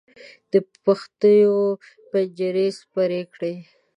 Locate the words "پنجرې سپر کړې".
2.09-3.53